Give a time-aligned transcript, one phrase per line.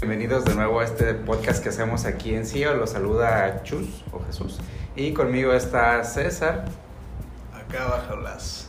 [0.00, 2.74] Bienvenidos de nuevo a este podcast que hacemos aquí en CIO.
[2.74, 4.60] Los saluda Chus o Jesús.
[4.94, 6.66] Y conmigo está César.
[7.52, 8.68] Acá abajo las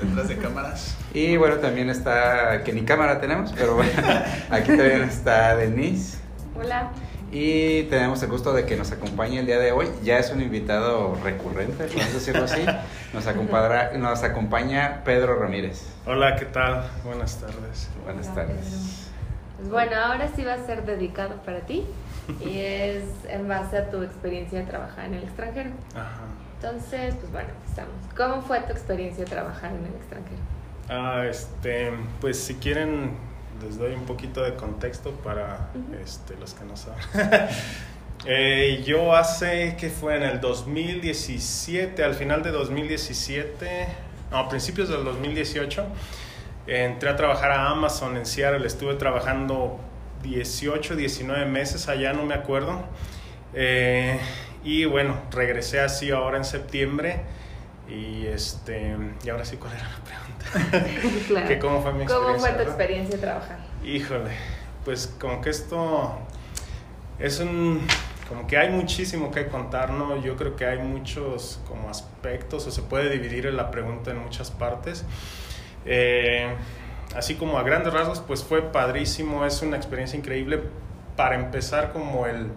[0.00, 0.96] detrás de cámaras.
[1.12, 3.92] Y bueno, también está, que ni cámara tenemos, pero bueno,
[4.50, 6.18] aquí también está Denise.
[6.58, 6.90] Hola.
[7.30, 9.88] Y tenemos el gusto de que nos acompañe el día de hoy.
[10.02, 12.64] Ya es un invitado recurrente, vamos a decirlo así.
[13.12, 15.82] Nos acompaña, nos acompaña Pedro Ramírez.
[16.06, 16.90] Hola, ¿qué tal?
[17.04, 17.90] Buenas tardes.
[18.04, 18.56] Buenas Hola, tardes.
[18.56, 19.03] Pedro.
[19.70, 21.84] Bueno, ahora sí va a ser dedicado para ti
[22.44, 25.70] y es en base a tu experiencia de trabajar en el extranjero.
[25.94, 26.22] Ajá.
[26.56, 27.94] Entonces, pues bueno, empezamos.
[28.16, 30.40] ¿Cómo fue tu experiencia de trabajar en el extranjero?
[30.88, 33.12] Ah, este, pues si quieren
[33.62, 35.94] les doy un poquito de contexto para Ujú.
[36.02, 37.02] este, los que no saben.
[38.26, 43.86] Eh, yo hace, que fue en el 2017, al final de 2017,
[44.30, 45.84] no, a principios del 2018,
[46.66, 48.66] entré a trabajar a Amazon en Seattle.
[48.66, 49.78] Estuve trabajando
[50.22, 52.82] 18, 19 meses allá, no me acuerdo.
[53.52, 54.18] Eh,
[54.64, 57.20] y bueno, regresé así ahora en septiembre.
[57.88, 60.90] Y este, y ahora sí, ¿cuál era la pregunta?
[61.28, 61.48] claro.
[61.48, 62.16] que cómo fue mi experiencia.
[62.16, 62.74] ¿Cómo fue tu ¿verdad?
[62.74, 63.58] experiencia de trabajar?
[63.84, 64.30] Híjole,
[64.84, 66.18] pues como que esto
[67.18, 67.86] es un,
[68.28, 70.22] como que hay muchísimo que contar, ¿no?
[70.22, 74.50] Yo creo que hay muchos como aspectos o se puede dividir la pregunta en muchas
[74.50, 75.04] partes.
[75.86, 76.54] Eh,
[77.14, 80.60] así como a grandes rasgos, pues fue padrísimo, es una experiencia increíble
[81.16, 82.48] para empezar como el,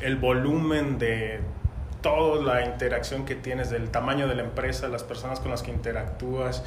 [0.00, 1.40] el volumen de
[2.02, 5.70] toda la interacción que tienes, del tamaño de la empresa, las personas con las que
[5.70, 6.64] interactúas,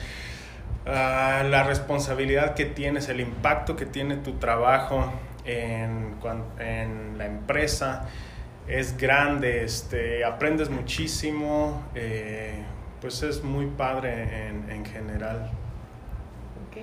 [0.86, 5.12] ah, la responsabilidad que tienes, el impacto que tiene tu trabajo
[5.44, 6.16] en,
[6.60, 8.08] en la empresa
[8.68, 12.64] es grande, este, aprendes muchísimo, eh,
[13.06, 15.52] pues es muy padre en, en general.
[16.68, 16.82] Ok.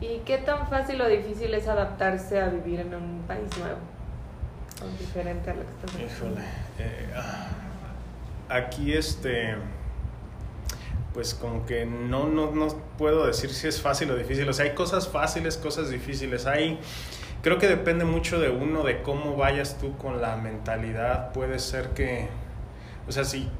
[0.00, 3.78] ¿Y qué tan fácil o difícil es adaptarse a vivir en un país nuevo?
[4.80, 6.42] O diferente a lo que estás Híjole,
[6.78, 7.48] eh, ah,
[8.48, 9.56] aquí este,
[11.12, 14.64] pues como que no, no, no puedo decir si es fácil o difícil, o sea,
[14.66, 16.78] hay cosas fáciles, cosas difíciles, hay,
[17.42, 21.88] creo que depende mucho de uno, de cómo vayas tú con la mentalidad, puede ser
[21.94, 22.28] que,
[23.08, 23.50] o sea, si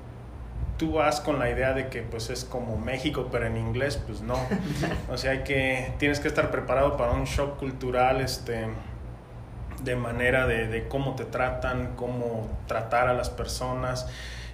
[0.78, 4.20] tú vas con la idea de que pues es como México pero en inglés, pues
[4.20, 4.38] no,
[5.10, 8.68] o sea, hay que, tienes que estar preparado para un shock cultural, este,
[9.82, 14.08] de manera de, de cómo te tratan, cómo tratar a las personas.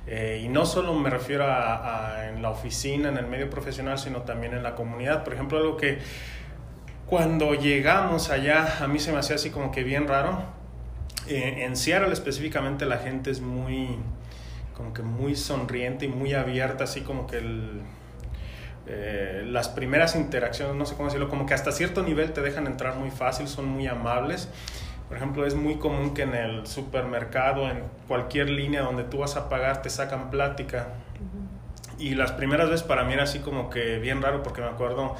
[0.06, 3.98] Eh, y no solo me refiero a, a en la oficina, en el medio profesional,
[3.98, 5.24] sino también en la comunidad.
[5.24, 5.98] Por ejemplo, algo que
[7.06, 10.42] cuando llegamos allá, a mí se me hacía así como que bien raro.
[11.26, 13.96] Eh, en Seattle específicamente la gente es muy,
[14.76, 17.82] como que muy sonriente y muy abierta, así como que el,
[18.86, 22.66] eh, las primeras interacciones, no sé cómo decirlo, como que hasta cierto nivel te dejan
[22.66, 24.48] entrar muy fácil, son muy amables.
[25.08, 29.36] Por ejemplo, es muy común que en el supermercado, en cualquier línea donde tú vas
[29.36, 30.88] a pagar, te sacan plática.
[31.98, 35.14] Y las primeras veces para mí era así como que bien raro porque me acuerdo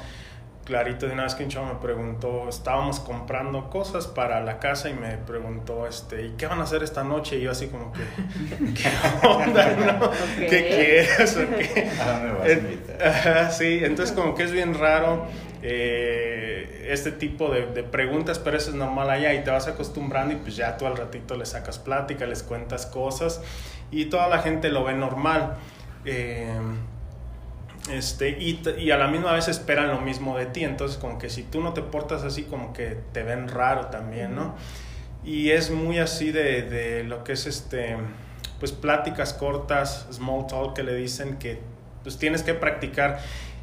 [0.65, 4.89] clarito de una vez que un chavo me preguntó, estábamos comprando cosas para la casa
[4.89, 7.37] y me preguntó, este, ¿y qué van a hacer esta noche?
[7.37, 8.01] Y yo así como que,
[8.73, 9.75] ¿qué onda?
[9.75, 10.11] no?
[10.37, 11.37] ¿Qué quieres?
[11.37, 11.89] o qué?
[12.01, 13.51] ¿A dónde me vas a Eh, invitar?
[13.51, 15.27] Sí, entonces como que es bien raro
[15.61, 20.33] eh, este tipo de, de preguntas, pero eso es normal allá y te vas acostumbrando
[20.33, 23.41] y pues ya tú al ratito le sacas plática, les cuentas cosas
[23.91, 25.57] y toda la gente lo ve normal.
[26.05, 26.59] Eh,
[27.91, 31.29] este, y, y a la misma vez esperan lo mismo de ti, entonces como que
[31.29, 34.55] si tú no te portas así como que te ven raro también, ¿no?
[35.23, 37.97] Y es muy así de, de lo que es este,
[38.59, 41.59] pues pláticas cortas, small talk que le dicen que
[42.03, 43.19] pues tienes que practicar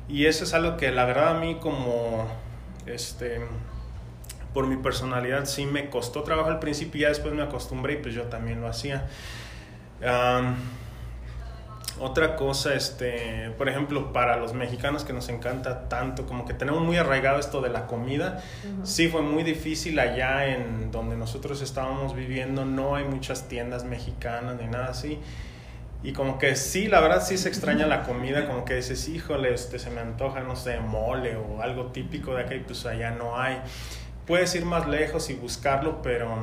[0.08, 2.26] y eso es algo que la verdad a mí como,
[2.86, 3.40] este,
[4.52, 7.96] por mi personalidad sí me costó trabajo al principio y ya después me acostumbré y
[7.96, 9.08] pues yo también lo hacía.
[12.02, 16.82] Otra cosa, este, por ejemplo, para los mexicanos que nos encanta tanto, como que tenemos
[16.82, 18.84] muy arraigado esto de la comida, Ujú.
[18.86, 24.56] sí fue muy difícil allá en donde nosotros estábamos viviendo, no hay muchas tiendas mexicanas
[24.60, 25.20] ni nada así.
[26.02, 29.54] Y como que sí, la verdad sí se extraña la comida, como que dices, híjole,
[29.54, 33.12] este, se me antoja, no sé, mole o algo típico de acá y pues allá
[33.12, 33.58] no hay.
[34.26, 36.34] Puedes ir más lejos y buscarlo, pero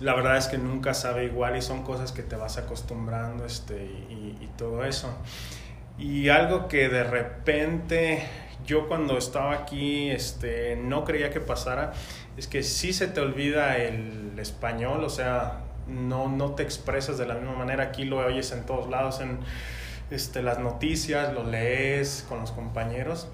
[0.00, 3.84] la verdad es que nunca sabe igual y son cosas que te vas acostumbrando este,
[3.84, 5.16] y, y todo eso.
[5.98, 8.26] Y algo que de repente
[8.66, 11.92] yo cuando estaba aquí este, no creía que pasara
[12.36, 17.26] es que sí se te olvida el español, o sea, no, no te expresas de
[17.26, 17.84] la misma manera.
[17.84, 19.38] Aquí lo oyes en todos lados, en
[20.10, 23.28] este, las noticias, lo lees con los compañeros.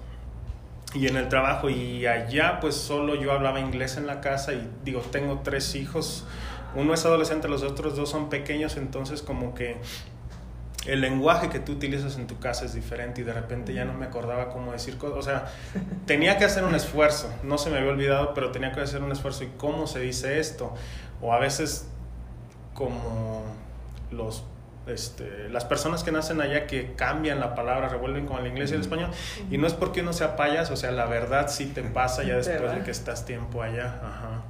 [0.93, 4.69] Y en el trabajo y allá pues solo yo hablaba inglés en la casa y
[4.83, 6.25] digo, tengo tres hijos,
[6.75, 9.77] uno es adolescente, los otros dos son pequeños, entonces como que
[10.85, 13.93] el lenguaje que tú utilizas en tu casa es diferente y de repente ya no
[13.93, 15.17] me acordaba cómo decir cosas.
[15.17, 15.45] O sea,
[16.05, 19.11] tenía que hacer un esfuerzo, no se me había olvidado, pero tenía que hacer un
[19.11, 19.45] esfuerzo.
[19.45, 20.73] ¿Y cómo se dice esto?
[21.21, 21.87] O a veces
[22.73, 23.43] como
[24.11, 24.43] los
[24.87, 28.75] este, las personas que nacen allá que cambian la palabra, revuelven con el inglés y
[28.75, 29.11] el español.
[29.49, 32.35] Y no es porque uno sea payas, o sea, la verdad sí te pasa ya
[32.37, 33.99] después de que estás tiempo allá.
[34.03, 34.41] Ajá.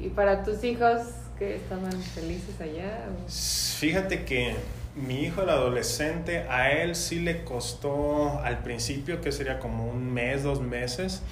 [0.00, 1.02] ¿Y para tus hijos
[1.38, 3.06] que estaban felices allá?
[3.28, 4.56] Fíjate que
[4.94, 10.12] mi hijo, el adolescente, a él sí le costó al principio, que sería como un
[10.12, 11.22] mes, dos meses,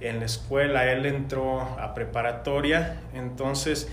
[0.00, 0.90] en la escuela.
[0.90, 3.88] Él entró a preparatoria, entonces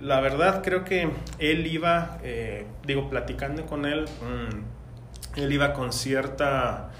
[0.00, 5.92] la verdad creo que él iba, eh, digo, platicando con él, mm, él iba con
[5.92, 6.90] cierta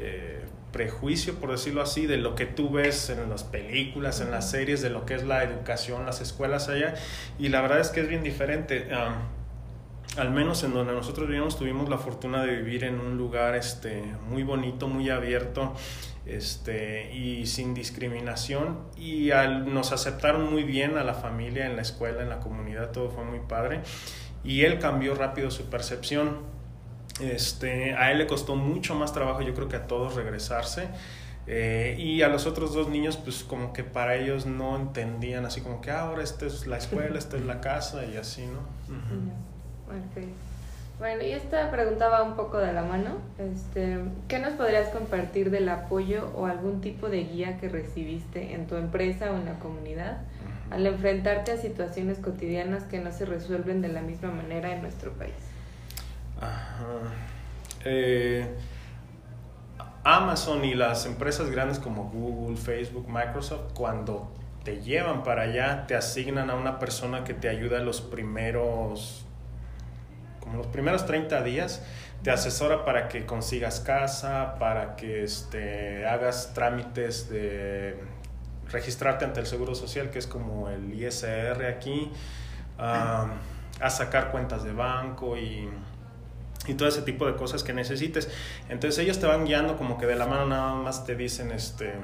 [0.00, 0.40] eh,
[0.72, 4.80] prejuicio, por decirlo así, de lo que tú ves en las películas, en las series,
[4.80, 6.94] de lo que es la educación, las escuelas allá,
[7.38, 8.88] y la verdad es que es bien diferente.
[10.16, 14.04] Al menos en donde nosotros vivimos tuvimos la fortuna de vivir en un lugar este,
[14.28, 15.72] muy bonito, muy abierto,
[16.26, 19.30] este, y sin discriminación y
[19.66, 23.24] nos aceptaron muy bien a la familia, en la escuela, en la comunidad, todo fue
[23.24, 23.80] muy padre
[24.44, 26.38] y él cambió rápido su percepción.
[27.20, 30.88] Este, a él le costó mucho más trabajo, yo creo que a todos regresarse.
[31.46, 35.60] Eh, y a los otros dos niños, pues como que para ellos no entendían, así
[35.60, 38.60] como que ah, ahora esta es la escuela, esta es la casa y así, ¿no?
[40.98, 43.16] Bueno, y esta preguntaba un poco de la mano.
[43.38, 43.98] Este,
[44.28, 48.76] ¿Qué nos podrías compartir del apoyo o algún tipo de guía que recibiste en tu
[48.76, 50.18] empresa o en la comunidad
[50.70, 55.12] al enfrentarte a situaciones cotidianas que no se resuelven de la misma manera en nuestro
[55.12, 55.34] país?
[57.84, 58.46] Eh,
[60.04, 64.30] Amazon y las empresas grandes como Google, Facebook, Microsoft, cuando
[64.64, 69.26] te llevan para allá, te asignan a una persona que te ayuda los primeros
[70.42, 71.82] como los primeros 30 días,
[72.22, 77.96] te asesora para que consigas casa, para que este, hagas trámites de
[78.70, 82.10] registrarte ante el Seguro Social, que es como el ISR aquí,
[82.78, 85.68] a sacar cuentas de banco y,
[86.66, 88.28] y, todo ese tipo de cosas que necesites.
[88.68, 91.94] Entonces ellos te van guiando como que de la mano nada más te dicen, este,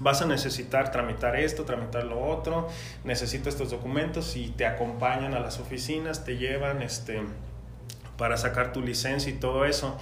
[0.00, 2.68] vas a necesitar tramitar esto, tramitar lo otro,
[3.04, 7.22] necesito estos documentos y te acompañan a las oficinas, te llevan este,
[8.16, 9.98] para sacar tu licencia y todo eso.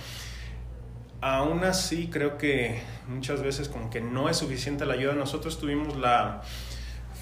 [1.20, 5.14] Aún así, creo que muchas veces como que no es suficiente la ayuda.
[5.14, 6.42] Nosotros tuvimos la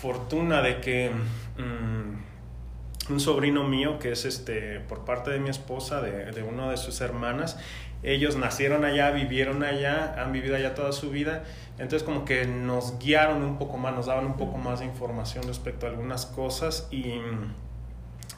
[0.00, 6.00] fortuna de que mm, un sobrino mío, que es este por parte de mi esposa,
[6.00, 7.56] de, de una de sus hermanas,
[8.04, 11.44] ellos nacieron allá, vivieron allá, han vivido allá toda su vida
[11.78, 15.44] entonces como que nos guiaron un poco más, nos daban un poco más de información
[15.46, 17.20] respecto a algunas cosas y,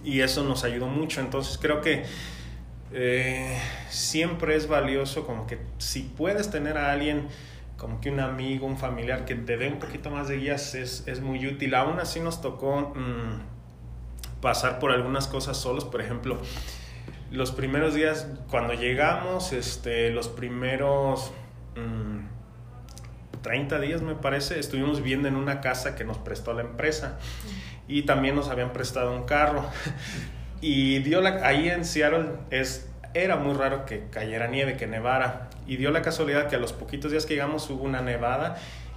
[0.04, 1.20] y eso nos ayudó mucho.
[1.20, 2.04] Entonces creo que
[2.92, 3.60] eh,
[3.90, 7.28] siempre es valioso como que si puedes tener a alguien
[7.76, 11.06] como que un amigo, un familiar que te dé un poquito más de guías es,
[11.06, 11.74] es muy útil.
[11.74, 16.38] Aún así nos tocó mm, pasar por algunas cosas solos, por ejemplo,
[17.30, 21.32] los primeros días cuando llegamos, este, los primeros...
[21.74, 22.36] Mm,
[23.46, 27.16] 30 días me parece, estuvimos viviendo en una casa que nos prestó la empresa
[27.86, 29.64] y también nos habían prestado un carro.
[30.62, 35.50] Y dio la, ahí en Seattle es, era muy raro que cayera nieve, que nevara.
[35.66, 38.56] Y dio la casualidad que a los poquitos días que llegamos hubo una nevada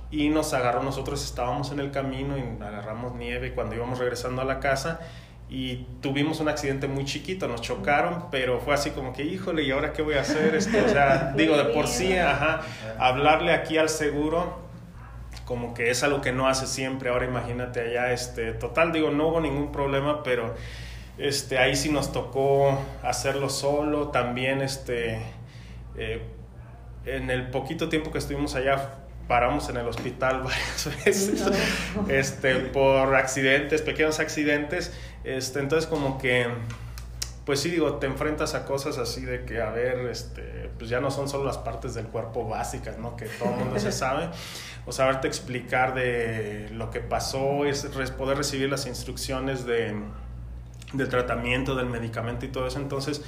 [0.10, 4.46] y nos agarró, nosotros estábamos en el camino y agarramos nieve cuando íbamos regresando a
[4.46, 5.01] la casa
[5.50, 9.72] y tuvimos un accidente muy chiquito, nos chocaron, pero fue así como que, híjole, ¿y
[9.72, 10.53] ahora qué voy a hacer?
[10.53, 12.62] Esto, o sea, digo, de por sí, ajá,
[13.00, 14.60] hablarle aquí al seguro,
[15.46, 19.29] como que es algo que no hace siempre, ahora imagínate allá, este, total, digo, no
[19.29, 20.53] hubo ningún problema, pero
[21.18, 25.20] este, ahí sí nos tocó hacerlo solo, también, este,
[25.98, 26.22] eh,
[27.06, 31.44] en el poquito tiempo que estuvimos allá, paramos en el hospital varias veces,
[32.10, 36.48] este, por accidentes, pequeños accidentes, este, entonces como que,
[37.46, 41.00] pues sí, digo, te enfrentas a cosas así de que, a ver, este, pues ya
[41.00, 43.16] no son solo las partes del cuerpo básicas, ¿no?
[43.16, 44.30] Que todo el mundo se sabe.
[44.86, 47.86] O saberte explicar de lo que pasó, es
[48.18, 49.94] poder recibir las instrucciones de,
[50.94, 52.80] del tratamiento, del medicamento y todo eso.
[52.80, 53.22] Entonces,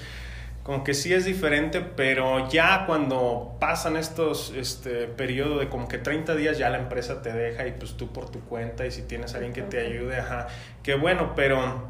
[0.71, 5.97] como que sí es diferente, pero ya cuando pasan estos este periodo de como que
[5.97, 9.01] 30 días ya la empresa te deja y pues tú por tu cuenta y si
[9.01, 10.47] tienes alguien que te ayude, ajá,
[10.81, 11.89] qué bueno, pero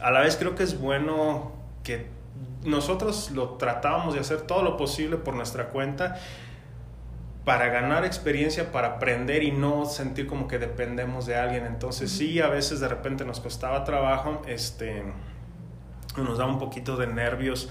[0.00, 1.52] a la vez creo que es bueno
[1.84, 2.08] que
[2.64, 6.18] nosotros lo tratábamos de hacer todo lo posible por nuestra cuenta
[7.44, 11.64] para ganar experiencia, para aprender y no sentir como que dependemos de alguien.
[11.64, 15.04] Entonces sí, a veces de repente nos costaba trabajo, este,
[16.22, 17.68] nos da un poquito de nervios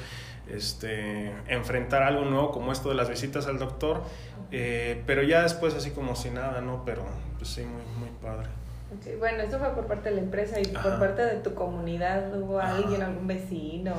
[0.50, 4.04] este, enfrentar algo nuevo como esto de las visitas al doctor,
[4.52, 6.84] eh, pero ya después así como si nada, ¿no?
[6.86, 7.04] Pero
[7.38, 8.50] pues sí, muy, muy padre.
[9.20, 12.60] bueno, eso fue por parte de la empresa y por parte de tu comunidad, ¿hubo
[12.60, 13.94] alguien, algún vecino?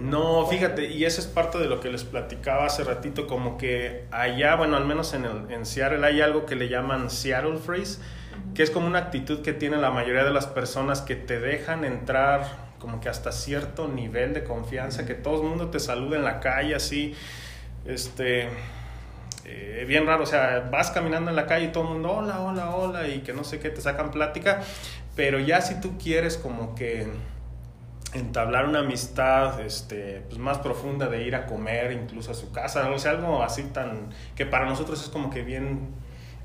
[0.00, 4.06] No, fíjate, y eso es parte de lo que les platicaba hace ratito, como que
[4.10, 8.00] allá, bueno, al menos en, el, en Seattle hay algo que le llaman Seattle Freeze,
[8.54, 11.84] que es como una actitud que tiene la mayoría de las personas que te dejan
[11.84, 16.22] entrar como que hasta cierto nivel de confianza, que todo el mundo te saluda en
[16.22, 17.16] la calle así,
[17.84, 18.48] este,
[19.44, 22.40] eh, bien raro, o sea, vas caminando en la calle y todo el mundo, hola,
[22.42, 24.62] hola, hola, y que no sé qué, te sacan plática,
[25.16, 27.08] pero ya si tú quieres como que
[28.12, 32.88] entablar una amistad este, pues más profunda de ir a comer incluso a su casa,
[32.88, 35.88] o sea, algo así tan que para nosotros es como que bien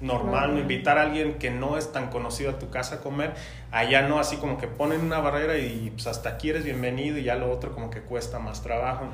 [0.01, 3.34] normal, invitar a alguien que no es tan conocido a tu casa a comer,
[3.72, 7.24] allá no, así como que ponen una barrera y pues hasta aquí eres bienvenido y
[7.24, 9.05] ya lo otro como que cuesta más trabajo.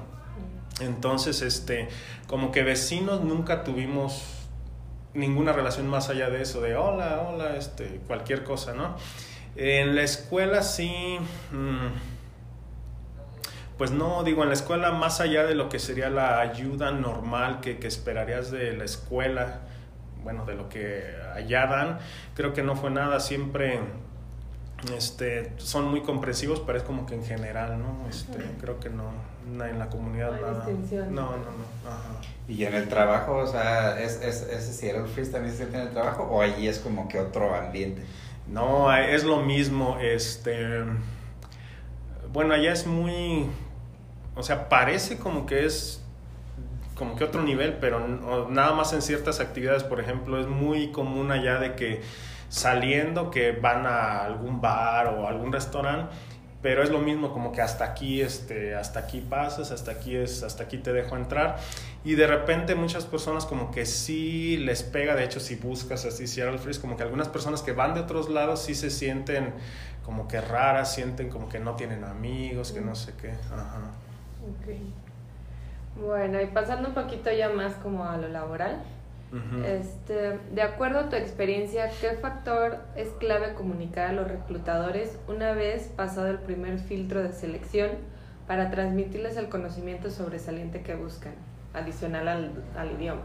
[0.79, 1.89] Entonces, este,
[2.27, 4.24] como que vecinos nunca tuvimos
[5.13, 8.96] ninguna relación más allá de eso, de hola, hola, este, cualquier cosa, ¿no?
[9.56, 11.17] En la escuela sí...
[11.51, 11.88] Mm,
[13.77, 17.60] pues no, digo, en la escuela, más allá de lo que sería la ayuda normal
[17.62, 19.62] que, que esperarías de la escuela,
[20.27, 22.00] bueno, de lo que allá dan,
[22.36, 23.79] creo que no fue nada, siempre
[24.93, 28.10] este, son muy comprensivos, pero es como que en general, ¿no?
[28.10, 29.10] Este, creo que no,
[29.65, 30.65] en la comunidad no nada.
[30.65, 31.89] No, no, no.
[31.89, 32.19] Ajá.
[32.46, 35.88] ¿Y en el trabajo, o sea, es, es, ese Seattle Freeze también se siente en
[35.88, 38.03] el trabajo o allí es como que otro ambiente?
[38.50, 40.84] No, es lo mismo, este...
[42.34, 43.50] Bueno, allá es muy
[44.36, 46.03] o sea, parece como que es
[46.98, 51.32] como que otro nivel, pero nada más en ciertas actividades, por ejemplo, es muy común
[51.32, 52.01] allá de que
[52.50, 56.13] saliendo que van a algún bar o algún restaurante,
[56.62, 60.44] pero es lo mismo como que hasta aquí este hasta aquí pasas, hasta aquí es
[60.44, 61.58] hasta aquí te dejo entrar
[62.04, 66.25] y de repente muchas personas como que sí les pega, de hecho si buscas así
[66.25, 69.54] Seattle Freeze, como que algunas personas que van de otros lados sí se sienten
[70.04, 73.32] como que raras, sienten como que no tienen amigos, que no sé qué.
[73.51, 73.92] Ajá.
[76.06, 78.82] Bueno, y pasando un poquito ya más como a lo laboral,
[79.66, 85.51] este, de acuerdo a tu experiencia, ¿qué factor es clave comunicar a los reclutadores una
[85.51, 87.89] vez pasado el primer filtro de selección
[88.48, 91.34] para transmitirles el conocimiento sobresaliente que buscan,
[91.74, 93.22] adicional al, al idioma?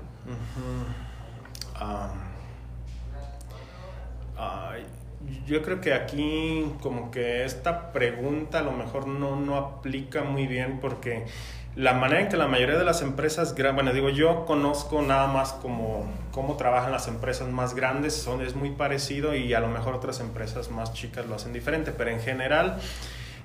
[5.46, 10.46] yo creo que aquí como que esta pregunta a lo mejor no, no aplica muy
[10.46, 11.26] bien porque
[11.74, 15.54] la manera en que la mayoría de las empresas, bueno, digo, yo conozco nada más
[15.54, 19.94] como cómo trabajan las empresas más grandes, son, es muy parecido y a lo mejor
[19.94, 22.78] otras empresas más chicas lo hacen diferente, pero en general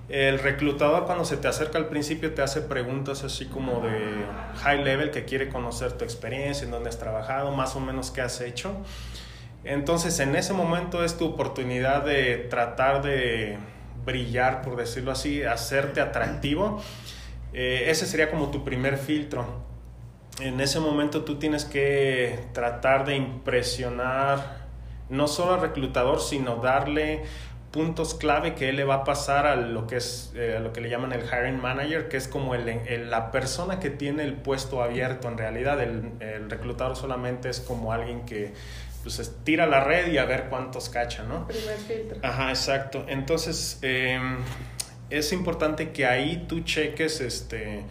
[0.09, 4.25] el reclutador cuando se te acerca al principio te hace preguntas así como de
[4.57, 8.21] high level que quiere conocer tu experiencia, en dónde has trabajado, más o menos qué
[8.21, 8.73] has hecho.
[9.63, 13.57] Entonces en ese momento es tu oportunidad de tratar de
[14.05, 16.81] brillar, por decirlo así, hacerte atractivo.
[17.53, 19.45] Eh, ese sería como tu primer filtro.
[20.39, 24.67] En ese momento tú tienes que tratar de impresionar
[25.09, 27.23] no solo al reclutador, sino darle
[27.71, 30.81] puntos clave que él le va a pasar a lo que es eh, lo que
[30.81, 34.81] le llaman el hiring manager, que es como el, la persona que tiene el puesto
[34.81, 35.27] abierto.
[35.27, 38.53] En realidad, el, el reclutador solamente es como alguien que
[39.03, 41.47] pues tira la red y a ver cuántos cachan, ¿no?
[41.47, 42.19] Primer filtro.
[42.23, 43.05] Ajá, exacto.
[43.07, 44.37] Entonces, em,
[45.09, 47.83] es importante que ahí tú cheques, este,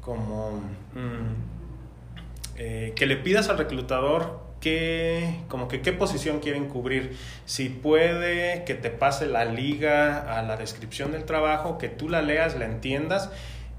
[0.00, 0.60] como,
[0.94, 7.16] mm, eh, que le pidas al reclutador qué, como que qué posición quieren cubrir.
[7.44, 12.22] Si puede que te pase la liga a la descripción del trabajo, que tú la
[12.22, 13.30] leas, la entiendas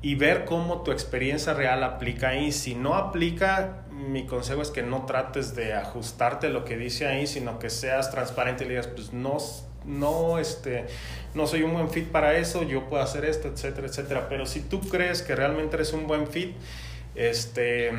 [0.02, 2.52] y ver cómo tu experiencia real aplica ahí.
[2.52, 7.26] Si no aplica, mi consejo es que no trates de ajustarte lo que dice ahí,
[7.26, 9.38] sino que seas transparente y le digas, pues no,
[9.86, 10.88] no, este,
[11.34, 14.30] no soy un buen fit para eso, yo puedo hacer esto, etcétera, etcétera.
[14.30, 16.56] Pero si tú crees que realmente eres un buen fit,
[17.16, 17.92] este,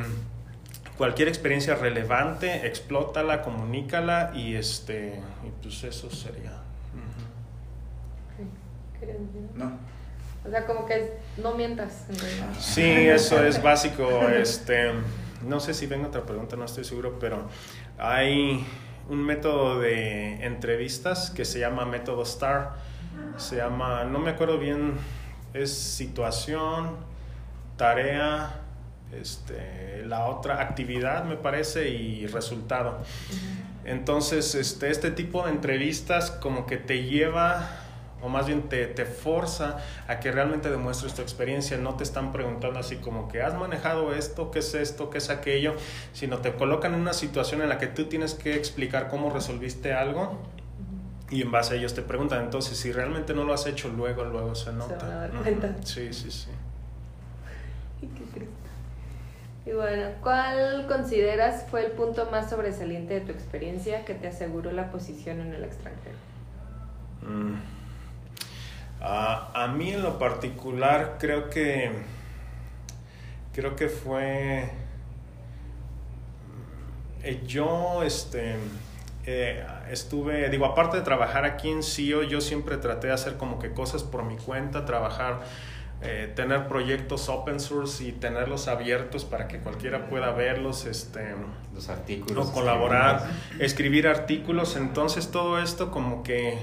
[0.97, 6.53] cualquier experiencia relevante, explótala, comunícala y este, y pues eso sería.
[9.55, 9.77] No.
[10.45, 12.05] O sea, como que no mientas.
[12.59, 14.07] Sí, eso es básico.
[14.29, 14.91] Este,
[15.43, 17.47] no sé si venga otra pregunta, no estoy seguro, pero
[17.97, 18.65] hay
[19.09, 22.73] un método de entrevistas que se llama método STAR.
[23.37, 24.93] Se llama, no me acuerdo bien,
[25.53, 26.97] es situación,
[27.77, 28.61] tarea,
[29.13, 32.99] este, la otra actividad, me parece, y resultado.
[33.85, 37.84] Entonces, este, este tipo de entrevistas como que te lleva,
[38.25, 39.77] o más bien te, te forza
[40.07, 41.77] a que realmente demuestres tu experiencia.
[41.77, 45.29] No te están preguntando así como que has manejado esto, qué es esto, qué es
[45.29, 45.75] aquello,
[46.13, 49.93] sino te colocan en una situación en la que tú tienes que explicar cómo resolviste
[49.93, 50.39] algo.
[51.29, 54.23] Y en base a ellos te preguntan, entonces si realmente no lo has hecho, luego,
[54.23, 54.99] luego se nota.
[54.99, 55.75] Se van a dar cuenta.
[55.83, 56.49] Sí, sí, sí.
[58.01, 58.55] Qué triste.
[59.67, 64.71] Y bueno, ¿cuál consideras fue el punto más sobresaliente de tu experiencia que te aseguró
[64.71, 66.17] la posición en el extranjero?
[67.23, 67.55] Mm.
[69.01, 71.91] Ah, a mí en lo particular creo que
[73.53, 74.69] creo que fue
[77.23, 78.55] eh, yo este
[79.25, 83.59] eh, estuve digo aparte de trabajar aquí en CIO yo siempre traté de hacer como
[83.59, 85.41] que cosas por mi cuenta trabajar
[86.01, 91.33] eh, tener proyectos open source y tenerlos abiertos para que cualquiera pueda verlos, este,
[91.73, 93.25] los artículos, o colaborar,
[93.59, 94.75] escribir artículos.
[94.75, 96.59] Entonces todo esto como que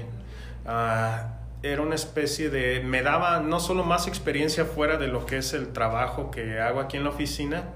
[0.67, 1.32] ah,
[1.63, 5.53] era una especie de, me daba no solo más experiencia fuera de lo que es
[5.53, 7.69] el trabajo que hago aquí en la oficina,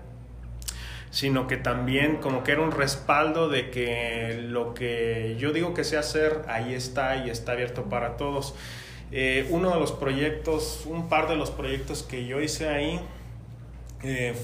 [1.09, 5.85] sino que también como que era un respaldo de que lo que yo digo que
[5.85, 8.55] sé hacer, ahí está y está abierto para todos.
[9.13, 12.99] Eh, uno de los proyectos, un par de los proyectos que yo hice ahí,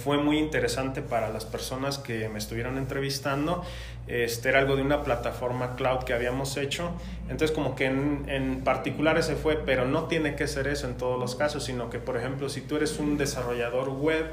[0.04, 3.64] fue muy interesante para las personas que me estuvieron entrevistando.
[4.08, 6.92] Este era algo de una plataforma cloud que habíamos hecho.
[7.24, 10.96] Entonces, como que en, en, particular ese fue, pero no tiene que ser eso en
[10.98, 14.26] todos los casos, sino que, por ejemplo, si tú eres un desarrollador web,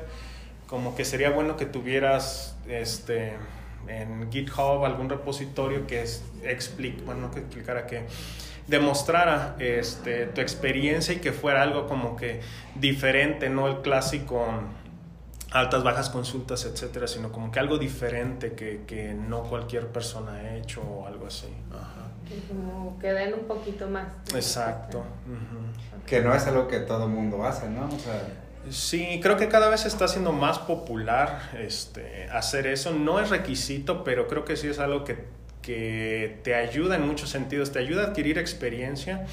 [0.67, 3.35] como que sería bueno que tuvieras este,
[3.89, 6.23] en GitHub algún repositorio que es,
[7.05, 8.05] bueno, no que explicara que
[8.69, 12.41] demostrara este, tu experiencia y que fuera algo como que
[12.77, 14.47] diferente, no el clásico
[15.53, 20.57] altas, bajas consultas, etcétera, sino como que algo diferente que, que no cualquier persona ha
[20.57, 21.49] hecho o algo así.
[21.71, 22.09] Ajá.
[22.49, 24.07] Como que den un poquito más.
[24.35, 24.99] Exacto.
[24.99, 26.05] Uh -huh.
[26.07, 27.87] Que no es algo que todo el mundo hace, ¿no?
[27.87, 28.23] O sea,
[28.69, 32.93] Sí, creo que cada vez está siendo más popular este, hacer eso.
[32.93, 37.29] No es requisito, pero creo que sí es algo que que te ayuda en muchos
[37.31, 39.27] sentidos, te ayuda a adquirir experiencia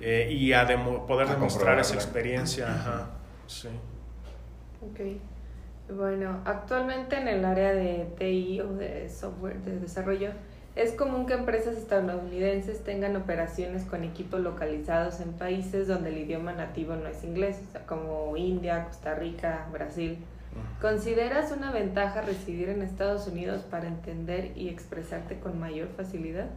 [0.00, 2.72] eh, y a demo, poder a demostrar esa experiencia.
[2.74, 3.10] Ajá.
[3.46, 3.68] Sí.
[4.80, 5.00] Ok.
[5.90, 10.32] Bueno, actualmente en el área de TI o de software de desarrollo,
[10.76, 16.52] es común que empresas estadounidenses tengan operaciones con equipos localizados en países donde el idioma
[16.52, 20.18] nativo no es inglés, o sea, como India, Costa Rica, Brasil.
[20.80, 26.50] ¿Consideras una ventaja residir en Estados Unidos para entender y expresarte con mayor facilidad?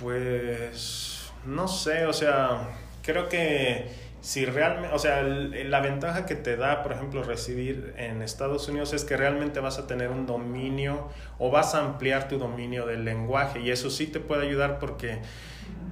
[0.00, 2.68] Pues no sé, o sea,
[3.02, 8.22] creo que si realmente, o sea, la ventaja que te da, por ejemplo, residir en
[8.22, 12.38] Estados Unidos es que realmente vas a tener un dominio o vas a ampliar tu
[12.38, 15.18] dominio del lenguaje y eso sí te puede ayudar porque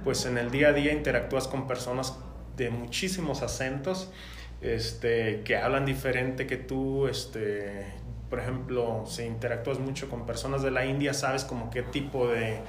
[0.03, 2.17] pues en el día a día interactúas con personas
[2.57, 4.11] de muchísimos acentos
[4.61, 7.85] este, que hablan diferente que tú, este,
[8.31, 12.61] por ejemplo, si interactúas mucho con personas de la India, sabes como qué tipo de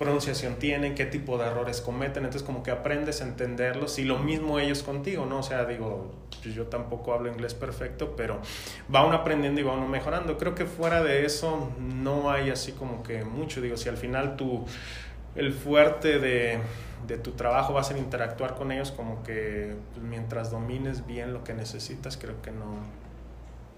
[0.00, 4.18] pronunciación tienen, qué tipo de errores cometen, entonces como que aprendes a entenderlos y lo
[4.18, 5.38] mismo ellos contigo, ¿no?
[5.38, 6.10] O sea, digo,
[6.42, 8.40] pues yo tampoco hablo inglés perfecto, pero
[8.92, 10.38] va uno aprendiendo y va uno mejorando.
[10.38, 14.36] Creo que fuera de eso no hay así como que mucho, digo, si al final
[14.36, 14.64] tú,
[15.36, 16.58] el fuerte de
[17.06, 21.44] de tu trabajo va a ser interactuar con ellos como que mientras domines bien lo
[21.44, 22.76] que necesitas, creo que no,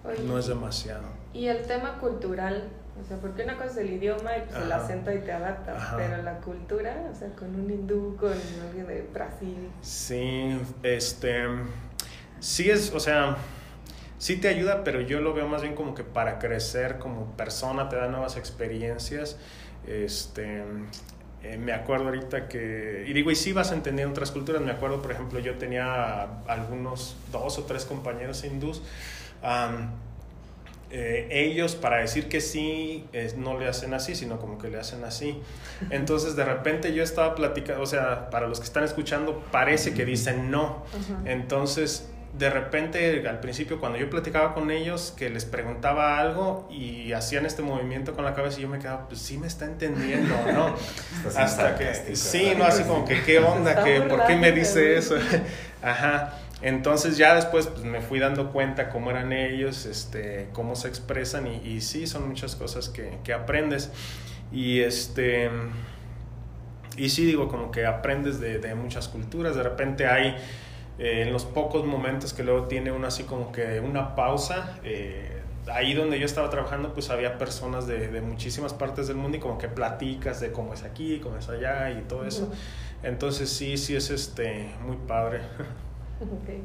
[0.05, 1.05] Oye, no es demasiado.
[1.33, 2.69] Y el tema cultural,
[3.01, 5.77] o sea, porque una cosa es el idioma y pues el acento y te adaptas,
[5.77, 5.97] Ajá.
[5.97, 9.69] pero la cultura, o sea, con un hindú, con alguien de Brasil.
[9.81, 11.45] Sí, este,
[12.41, 13.37] sí es, o sea,
[14.19, 17.89] sí te ayuda, pero yo lo veo más bien como que para crecer como persona,
[17.89, 19.39] te da nuevas experiencias.
[19.87, 20.63] Este,
[21.43, 25.03] eh, me acuerdo ahorita que, y digo, y sí vas entendiendo otras culturas, me acuerdo,
[25.03, 28.83] por ejemplo, yo tenía algunos dos o tres compañeros hindús,
[29.43, 30.03] um,
[30.95, 34.79] eh, ellos para decir que sí, eh, no le hacen así, sino como que le
[34.79, 35.41] hacen así.
[35.89, 40.05] Entonces de repente yo estaba platicando, o sea, para los que están escuchando, parece que
[40.05, 40.85] dicen no.
[40.93, 41.31] Uh -huh.
[41.31, 47.13] Entonces de repente al principio cuando yo platicaba con ellos que les preguntaba algo y
[47.13, 50.35] hacían este movimiento con la cabeza y yo me quedaba pues sí me está entendiendo
[50.51, 50.75] no
[51.37, 55.17] hasta que sí no así como que qué onda que por qué me dice eso
[55.83, 60.89] ajá entonces ya después pues, me fui dando cuenta cómo eran ellos este cómo se
[60.89, 63.91] expresan y, y sí son muchas cosas que, que aprendes
[64.53, 65.51] y este
[66.97, 70.37] y sí digo como que aprendes de, de muchas culturas de repente hay
[70.99, 75.41] eh, en los pocos momentos que luego tiene uno así como que una pausa, eh,
[75.73, 79.41] ahí donde yo estaba trabajando pues había personas de, de, muchísimas partes del mundo y
[79.41, 82.53] como que platicas de cómo es aquí, cómo es allá y todo eso.
[83.03, 85.41] Entonces sí, sí es este muy padre.
[86.43, 86.63] Okay.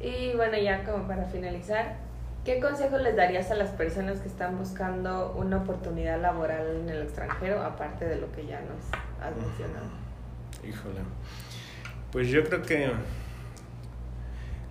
[0.00, 1.96] Y bueno, ya como para finalizar,
[2.44, 7.02] ¿qué consejo les darías a las personas que están buscando una oportunidad laboral en el
[7.02, 8.82] extranjero, aparte de lo que ya nos
[9.22, 9.86] has mencionado?
[10.66, 11.00] Híjole.
[12.10, 12.90] Pues yo creo que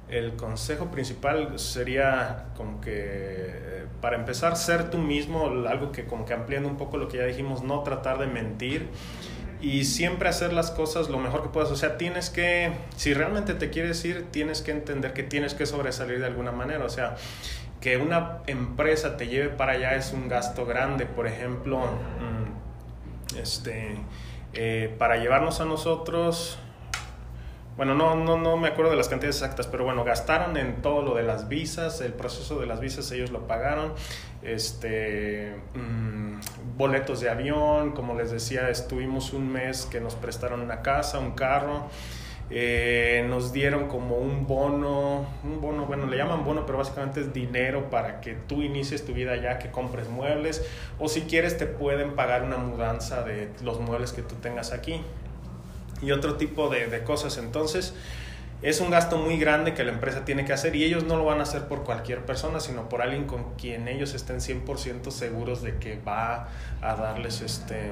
[0.10, 6.34] el consejo principal sería como que, para empezar, ser tú mismo, algo que como que
[6.34, 8.90] ampliando un poco lo que ya dijimos, no tratar de mentir
[9.62, 11.72] y siempre hacer las cosas lo mejor que puedas.
[11.72, 15.66] O sea, tienes que, si realmente te quieres ir, tienes que entender que tienes que
[15.66, 16.86] sobresalir de alguna manera.
[16.86, 17.16] O sea,
[17.80, 21.06] que una empresa te lleve para allá es un gasto grande.
[21.06, 23.98] Por ejemplo, mm, este,
[24.54, 26.60] eh, para llevarnos a nosotros
[27.78, 31.02] bueno, no, no, no me acuerdo de las cantidades exactas, pero bueno, gastaron en todo
[31.02, 33.94] lo de las visas, el proceso de las visas ellos lo pagaron,
[34.44, 36.40] este, mmm,
[36.78, 41.32] boletos de avión, como les decía, estuvimos un mes que nos prestaron una casa, un
[41.32, 41.88] carro,
[42.50, 47.34] eh, nos dieron como un bono, un bono, bueno, le llaman bono, pero básicamente es
[47.34, 50.66] dinero para que tú inicies tu vida allá, que compres muebles,
[51.00, 55.02] o si quieres te pueden pagar una mudanza de los muebles que tú tengas aquí
[56.02, 57.38] y otro tipo de, de, cosas.
[57.38, 57.94] Entonces,
[58.62, 61.26] es un gasto muy grande que la empresa tiene que hacer y ellos no lo
[61.26, 65.64] van a hacer por cualquier persona, sino por alguien con quien ellos estén 100% seguros
[65.64, 66.50] de que va
[66.82, 67.92] a darles este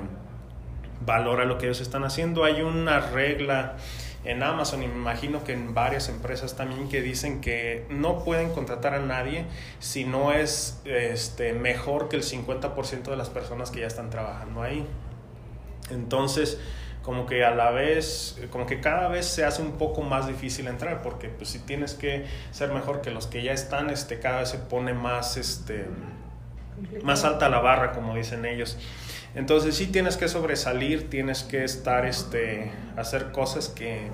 [1.06, 2.44] valor a lo que ellos están haciendo.
[2.44, 3.78] Hay una regla
[4.26, 8.52] en Amazon y me imagino que en varias empresas también que dicen que no pueden
[8.52, 9.46] contratar a nadie
[9.80, 14.62] si no es este, mejor que el 50% de las personas que ya están trabajando
[14.62, 14.86] ahí.
[15.90, 16.60] Entonces,
[17.10, 20.68] como que a la vez, como que cada vez se hace un poco más difícil
[20.68, 24.42] entrar, porque pues si tienes que ser mejor que los que ya están, este, cada
[24.42, 25.88] vez se pone más, este,
[27.02, 28.78] más alta la barra, como dicen ellos.
[29.34, 34.12] Entonces sí tienes que sobresalir, tienes que estar, este, hacer cosas que,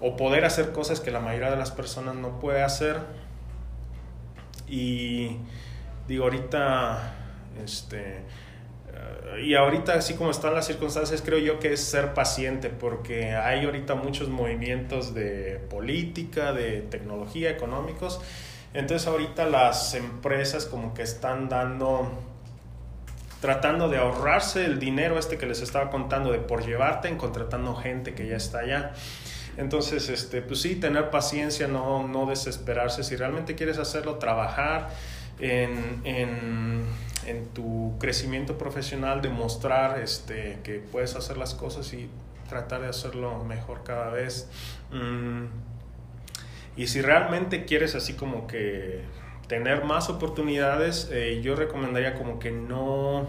[0.00, 3.00] o poder hacer cosas que la mayoría de las personas no puede hacer.
[4.68, 5.38] Y
[6.06, 7.14] digo, ahorita,
[7.64, 8.20] este,
[9.42, 13.64] y ahorita, así como están las circunstancias, creo yo que es ser paciente, porque hay
[13.64, 18.20] ahorita muchos movimientos de política, de tecnología, económicos.
[18.74, 22.10] Entonces ahorita las empresas como que están dando,
[23.40, 27.74] tratando de ahorrarse el dinero este que les estaba contando de por llevarte en contratando
[27.74, 28.92] gente que ya está allá.
[29.56, 33.02] Entonces, este, pues sí, tener paciencia, no, no desesperarse.
[33.02, 34.90] Si realmente quieres hacerlo, trabajar
[35.40, 36.84] en, en
[37.28, 42.08] en tu crecimiento profesional, demostrar este, que puedes hacer las cosas y
[42.48, 44.48] tratar de hacerlo mejor cada vez.
[44.90, 45.46] Mm.
[46.76, 49.02] Y si realmente quieres así como que
[49.48, 53.26] tener más oportunidades, eh, yo recomendaría como que no,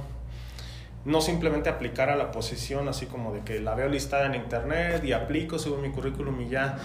[1.05, 5.03] no simplemente aplicar a la posición así como de que la veo listada en internet
[5.03, 6.77] y aplico, subo mi currículum y ya.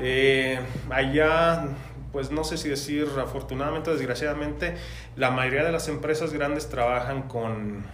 [0.00, 0.58] Eh,
[0.90, 1.68] allá
[2.12, 4.76] pues no sé si decir afortunadamente o desgraciadamente,
[5.16, 7.84] la mayoría de las empresas grandes trabajan con,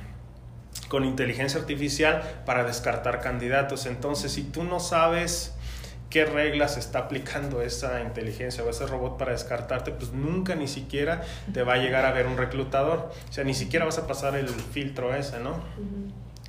[0.88, 3.86] con inteligencia artificial para descartar candidatos.
[3.86, 5.54] Entonces, si tú no sabes
[6.10, 11.22] qué reglas está aplicando esa inteligencia o ese robot para descartarte, pues nunca ni siquiera
[11.52, 13.10] te va a llegar a ver un reclutador.
[13.28, 15.60] O sea, ni siquiera vas a pasar el filtro ese, ¿no?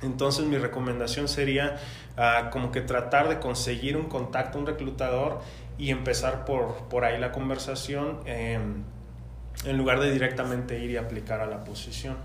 [0.02, 1.78] Entonces mi recomendación sería
[2.16, 5.40] uh, como que tratar de conseguir un contacto, un reclutador
[5.78, 8.58] y empezar por, por ahí la conversación eh,
[9.64, 12.16] en lugar de directamente ir y aplicar a la posición.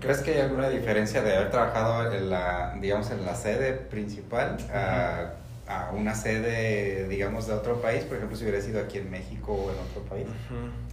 [0.00, 4.56] ¿Crees que hay alguna diferencia de haber trabajado en la, digamos, en la sede principal
[4.72, 5.32] a,
[5.66, 8.04] a, una sede, digamos, de otro país?
[8.04, 10.26] Por ejemplo, si hubiera sido aquí en México o en otro país.
[10.50, 10.88] Uh-huh.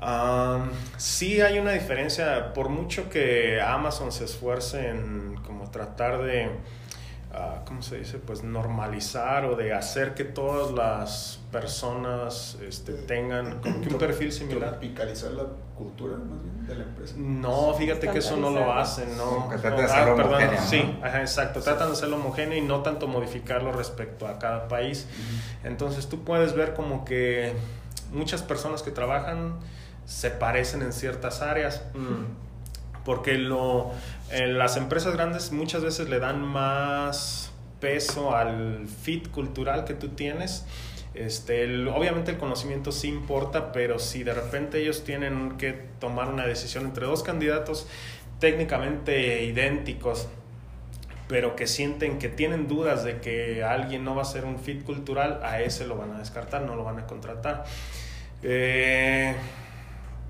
[0.00, 6.48] Um, sí hay una diferencia, por mucho que Amazon se esfuerce en como tratar de
[7.32, 8.18] uh, ¿cómo se dice?
[8.18, 14.32] Pues normalizar o de hacer que todas las personas este, tengan como que un perfil
[14.32, 14.70] similar.
[14.70, 15.44] ¿Tropicalizar la
[15.76, 17.14] cultura más bien de la empresa?
[17.16, 19.48] No, fíjate que eso no lo hacen, ¿no?
[19.48, 20.60] Tratan de hacerlo ah, homogéneo.
[20.60, 20.66] ¿no?
[20.66, 21.60] Sí, ajá, exacto.
[21.60, 25.06] Tratan de hacerlo homogéneo y no tanto modificarlo respecto a cada país.
[25.64, 27.52] Entonces tú puedes ver como que
[28.12, 29.54] muchas personas que trabajan
[30.06, 31.82] se parecen en ciertas áreas.
[31.94, 32.47] Mm
[33.08, 33.90] porque lo,
[34.30, 40.66] las empresas grandes muchas veces le dan más peso al fit cultural que tú tienes.
[41.14, 46.28] Este, el, obviamente el conocimiento sí importa, pero si de repente ellos tienen que tomar
[46.28, 47.88] una decisión entre dos candidatos
[48.40, 50.28] técnicamente idénticos,
[51.28, 54.84] pero que sienten que tienen dudas de que alguien no va a ser un fit
[54.84, 57.64] cultural, a ese lo van a descartar, no lo van a contratar.
[58.42, 59.34] Eh,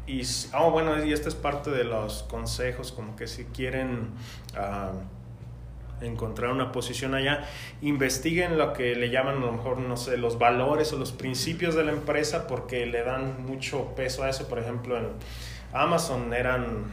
[0.09, 0.23] y
[0.55, 4.09] oh, bueno, y este es parte de los consejos, como que si quieren
[4.57, 7.45] uh, encontrar una posición allá,
[7.83, 11.75] investiguen lo que le llaman a lo mejor, no sé, los valores o los principios
[11.75, 14.49] de la empresa, porque le dan mucho peso a eso.
[14.49, 15.09] Por ejemplo, en
[15.75, 16.91] Amazon eran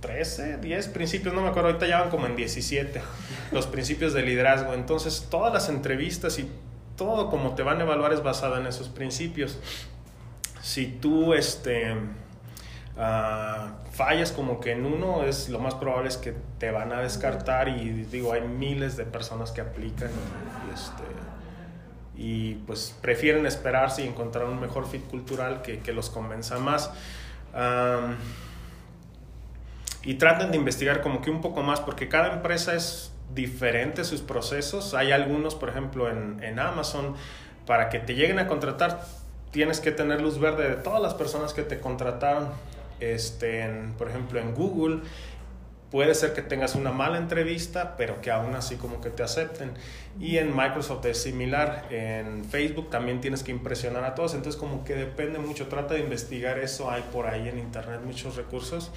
[0.00, 3.02] 13, 10 principios, no me acuerdo, ahorita ya van como en 17,
[3.50, 4.72] los principios de liderazgo.
[4.74, 6.48] Entonces, todas las entrevistas y
[6.96, 9.58] todo como te van a evaluar es basado en esos principios.
[10.60, 11.96] Si tú, este
[12.98, 17.00] Ah, fallas como que en uno, es lo más probable es que te van a
[17.00, 21.02] descartar y digo, hay miles de personas que aplican y, este,
[22.14, 26.90] y pues prefieren esperarse y encontrar un mejor fit cultural que, que los convenza más.
[30.04, 34.20] y traten de investigar como que un poco más porque cada empresa es diferente sus
[34.20, 34.92] procesos.
[34.92, 37.14] Hay algunos, por ejemplo, en, en Amazon,
[37.66, 39.02] para que te lleguen a contratar,
[39.50, 42.50] tienes que tener luz verde de todas las personas que te contrataron
[43.00, 45.00] este, por ejemplo, en Google,
[45.92, 49.72] puede ser que tengas una mala entrevista, pero que aún así como que te acepten.
[50.18, 54.84] Y en Microsoft es similar, en Facebook también tienes que impresionar a todos, entonces como
[54.84, 58.90] que depende mucho, trata de investigar eso, hay por ahí en internet muchos recursos.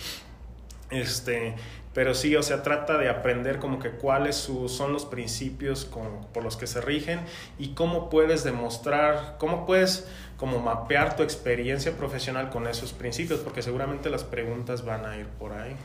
[0.89, 1.55] Este,
[1.93, 5.85] pero sí, o sea, trata de aprender como que cuáles son los principios
[6.33, 7.21] por los que se rigen
[7.57, 10.05] y cómo puedes demostrar, cómo puedes
[10.37, 15.27] como mapear tu experiencia profesional con esos principios, porque seguramente las preguntas van a ir
[15.27, 15.75] por ahí.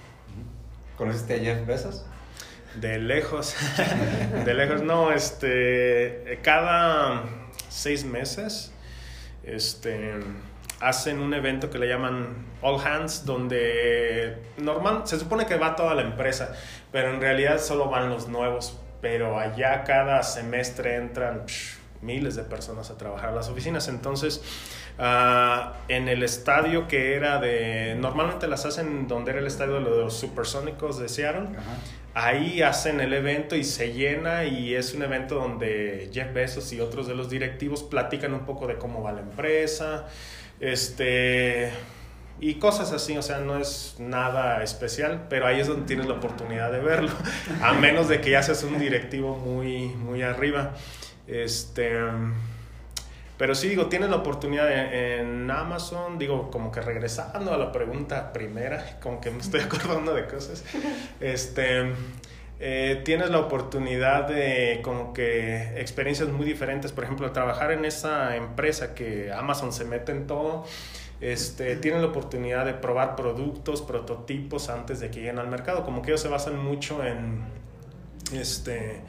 [0.99, 2.05] ¿Conociste a Jeff Bezos?
[2.81, 3.55] De lejos,
[4.45, 7.25] de lejos, no, este, cada
[7.69, 8.73] seis meses,
[9.45, 10.15] este,
[10.81, 15.95] hacen un evento que le llaman All Hands, donde normal, se supone que va toda
[15.95, 16.53] la empresa,
[16.91, 21.45] pero en realidad solo van los nuevos, pero allá cada semestre entran
[22.03, 23.89] miles de personas a trabajar a las oficinas.
[23.89, 24.43] Entonces,
[24.99, 29.81] uh, en el estadio que era de, normalmente las hacen donde era el estadio de
[29.81, 31.49] los supersónicos de Seattle,
[32.15, 36.81] ahí hacen el evento y se llena y es un evento donde Jeff Bezos y
[36.81, 40.07] otros de los directivos platican un poco de cómo va la empresa,
[40.61, 41.73] este
[42.43, 46.15] y cosas así, o sea, no es nada especial, pero ahí es donde tienes la
[46.15, 47.11] oportunidad de verlo,
[47.63, 50.75] a menos de que ya seas un directivo muy, muy arriba.
[51.27, 51.99] Este,
[53.37, 58.33] pero sí, digo, tienes la oportunidad en, Amazon, digo, como que regresando a la pregunta
[58.33, 60.65] primera, como que me estoy acordando de cosas,
[61.21, 61.93] este,
[62.61, 68.37] eh, tienes la oportunidad de como que experiencias muy diferentes, por ejemplo, trabajar en esa
[68.37, 70.67] empresa que Amazon se mete en todo,
[71.23, 76.03] este, tienes la oportunidad de probar productos, prototipos antes de que lleguen al mercado, como
[76.03, 77.45] que ellos se basan mucho en,
[78.33, 79.01] este,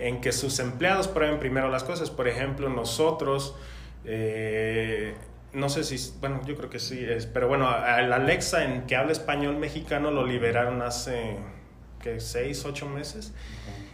[0.00, 2.10] en que sus empleados prueben primero las cosas.
[2.10, 3.54] Por ejemplo, nosotros,
[4.04, 5.14] eh,
[5.52, 8.96] no sé si, bueno, yo creo que sí, es, pero bueno, al Alexa en que
[8.96, 11.36] habla español mexicano lo liberaron hace,
[12.18, 13.32] Seis, ocho meses.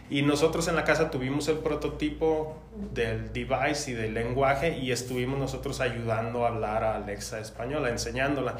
[0.09, 2.57] Y nosotros en la casa tuvimos el prototipo
[2.93, 8.57] del device y del lenguaje y estuvimos nosotros ayudando a hablar a Alexa española, enseñándola.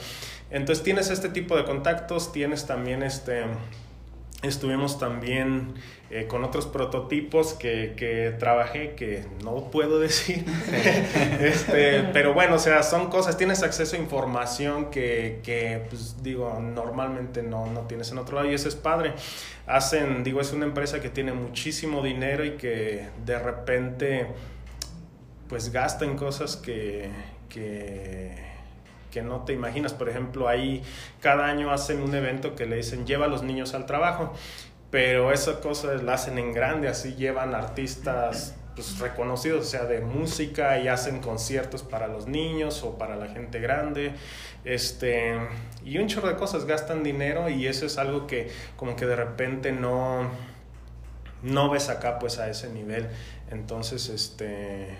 [0.49, 3.43] Entonces tienes este tipo de contactos, tienes también este
[4.43, 5.73] Estuvimos también
[6.15, 10.45] eh, con otros prototipos que, que, trabajé que no puedo decir.
[11.41, 16.59] este, pero bueno, o sea, son cosas, tienes acceso a información que, que pues digo,
[16.59, 19.13] normalmente no, no tienes en otro lado y eso es padre.
[19.65, 24.27] Hacen, digo, es una empresa que tiene muchísimo dinero y que de repente
[25.49, 27.09] pues gasta en cosas que,
[27.49, 28.53] que
[29.13, 29.93] que no te imaginas.
[29.93, 30.81] Por ejemplo, ahí
[31.21, 34.33] cada año hacen un evento que le dicen lleva a los niños al trabajo,
[34.93, 40.01] pero esa cosa la hacen en grande, así llevan artistas pues, reconocidos, o sea, de
[40.01, 44.13] música y hacen conciertos para los niños o para la gente grande.
[44.63, 45.33] Este,
[45.83, 49.15] y un chorro de cosas gastan dinero y eso es algo que como que de
[49.15, 50.29] repente no
[51.41, 53.07] no ves acá pues a ese nivel.
[53.49, 54.95] Entonces, este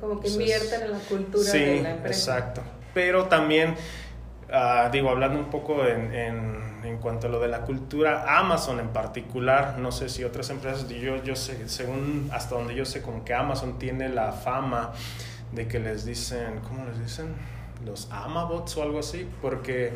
[0.00, 2.38] como que invierten en la cultura de la empresa.
[2.38, 3.76] Exacto pero también,
[4.50, 6.67] ah, digo, hablando un poco en, en,
[7.00, 11.22] cuanto a lo de la cultura, Amazon en particular, no sé si otras empresas, yo,
[11.22, 14.92] yo sé, según hasta donde yo sé, como que Amazon tiene la fama
[15.52, 17.34] de que les dicen, ¿cómo les dicen?
[17.84, 19.92] Los Amabots o algo así, porque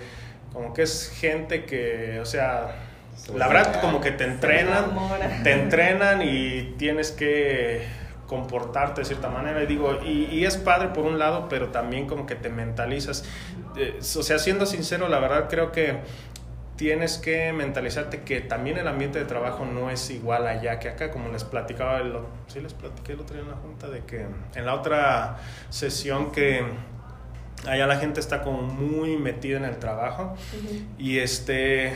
[0.53, 2.77] como que es gente que, o sea,
[3.35, 4.97] la verdad como que te entrenan,
[5.43, 7.87] te entrenan y tienes que
[8.27, 9.63] comportarte de cierta manera.
[9.63, 13.25] Y digo, y, es padre por un lado, pero también como que te mentalizas.
[13.77, 15.99] Eh, o sea, siendo sincero, la verdad creo que
[16.83, 21.13] tienes que mentalizarte que también el ambiente de trabajo no es igual allá que acá,
[21.13, 22.13] como les platicaba, el,
[22.49, 25.37] sí les platiqué el otro día en la junta, de que en la otra
[25.71, 26.65] sesión que
[27.69, 30.35] allá la gente está como muy metida en el trabajo
[30.99, 31.93] y este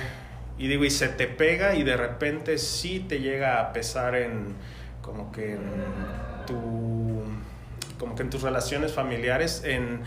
[0.57, 4.55] y digo y se te pega y de repente sí te llega a pesar en
[5.03, 5.63] como que en
[6.47, 7.25] tu
[7.99, 10.03] como que en tus relaciones familiares en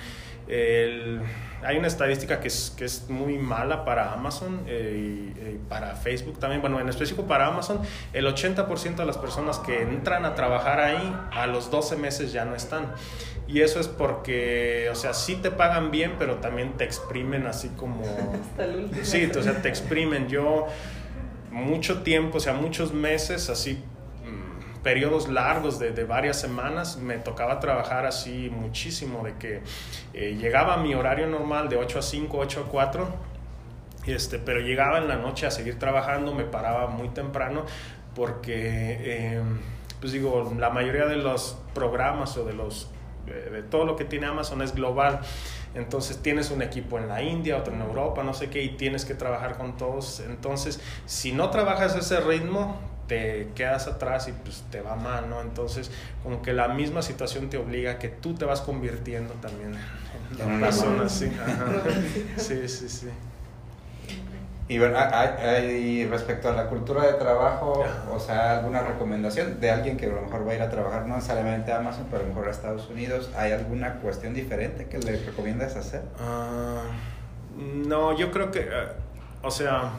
[0.50, 1.22] el
[1.64, 5.96] hay una estadística que es, que es muy mala para Amazon eh, y, eh, para
[5.96, 6.62] Facebook también.
[6.62, 7.82] Bueno, en específico para Amazon,
[8.14, 12.46] el 80% de las personas que entran a trabajar ahí a los 12 meses ya
[12.46, 12.94] no están.
[13.48, 17.70] Y eso es porque, o sea, sí te pagan bien, pero también te exprimen así
[17.70, 18.04] como...
[18.52, 19.06] Hasta el último.
[19.06, 20.30] Sí, o sea, te exprimen.
[20.30, 20.68] Yo
[21.52, 23.84] mucho tiempo, o sea, muchos meses así
[24.84, 29.62] periodos largos de, de, varias semanas me tocaba trabajar así muchísimo, de que
[30.14, 33.08] eh, llegaba a mi horario normal de 8 a 5, 8 a 4,
[34.06, 37.66] este, pero llegaba en la noche a seguir trabajando, me paraba muy temprano
[38.16, 39.42] porque, eh,
[40.00, 42.90] pues digo, la mayoría de los programas o de los
[43.30, 45.20] de todo lo que tiene Amazon es global.
[45.76, 49.06] Entonces tienes un equipo en la India, otro en Europa, no sé qué, y tienes
[49.06, 50.22] que trabajar con todos.
[50.22, 55.42] Entonces, si no trabajas ese ritmo, te quedas atrás y pues te va mal, ¿no?
[55.42, 55.92] Entonces,
[56.24, 59.74] como que la misma situación te obliga a que tú te vas convirtiendo también
[60.40, 61.30] en una persona así.
[62.38, 63.10] Sí, sí, sí.
[64.70, 69.98] Y bueno, hay, respecto a la cultura de trabajo, o sea, alguna recomendación de alguien
[69.98, 72.28] que a lo mejor va a ir a trabajar no necesariamente a Amazon, pero a
[72.28, 76.04] lo mejor a Estados Unidos, ¿hay alguna cuestión diferente que le recomiendas hacer?
[76.20, 76.84] Ah,
[77.58, 78.88] no, yo creo que, eh,
[79.42, 79.90] o sea,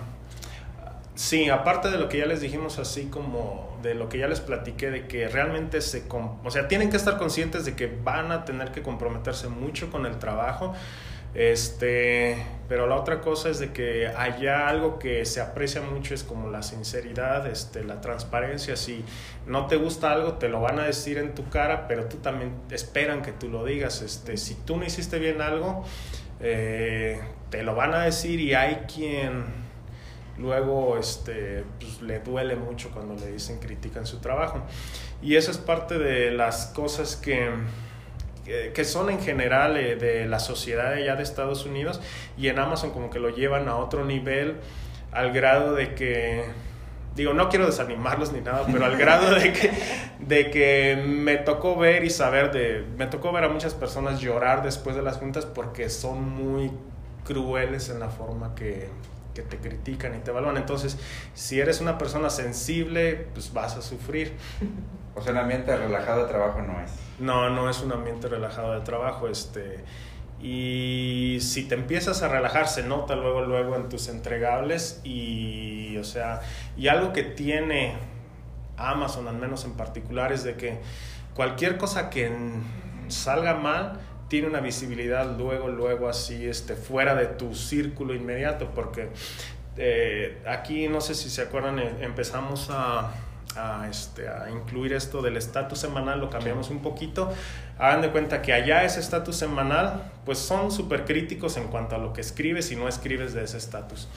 [1.20, 4.40] Sí, aparte de lo que ya les dijimos, así como de lo que ya les
[4.40, 6.04] platiqué, de que realmente se...
[6.08, 10.06] O sea, tienen que estar conscientes de que van a tener que comprometerse mucho con
[10.06, 10.72] el trabajo.
[11.34, 16.24] Este, pero la otra cosa es de que allá algo que se aprecia mucho es
[16.24, 18.74] como la sinceridad, este, la transparencia.
[18.74, 19.04] Si
[19.46, 22.54] no te gusta algo, te lo van a decir en tu cara, pero tú también
[22.70, 24.00] esperan que tú lo digas.
[24.00, 25.84] Este, si tú no hiciste bien algo,
[26.40, 29.68] eh, te lo van a decir y hay quien
[30.40, 34.62] luego este, pues, le duele mucho cuando le dicen critican su trabajo.
[35.22, 37.50] Y eso es parte de las cosas que,
[38.44, 42.00] que, son en general eh, de la sociedad allá de Estados Unidos
[42.36, 44.56] y en Amazon como que lo llevan a otro nivel
[45.12, 46.44] al grado de que
[47.14, 49.70] digo, no quiero desanimarlos ni nada, pero al grado de que,
[50.20, 54.62] de que me tocó ver y saber de, me tocó ver a muchas personas llorar
[54.62, 56.70] después de las juntas porque son muy
[57.24, 58.88] crueles en la forma que,
[59.34, 60.56] que te critican y te evalúan.
[60.56, 60.98] Entonces,
[61.34, 64.36] si eres una persona sensible, pues vas a sufrir.
[65.12, 66.92] O sea, un ambiente relajado de trabajo no es.
[67.18, 69.26] No, no es un ambiente relajado de trabajo.
[69.26, 69.84] Este,
[70.40, 75.00] y si te empiezas a relajar, se nota luego, luego en tus entregables.
[75.02, 76.40] Y, o sea,
[76.76, 77.96] y algo que tiene
[78.76, 80.80] Amazon, al menos en particular, es de que
[81.34, 82.30] cualquier cosa que
[83.08, 89.08] salga mal, tiene una visibilidad luego, luego así, este, fuera de tu círculo inmediato, porque
[89.76, 93.12] eh, aquí, no sé si se acuerdan, eh, empezamos a,
[93.56, 97.32] a, este, a incluir esto del estatus semanal, lo cambiamos un poquito.
[97.76, 101.98] Hagan de cuenta que allá ese estatus semanal, pues son súper críticos en cuanto a
[101.98, 104.08] lo que escribes y no escribes de ese estatus.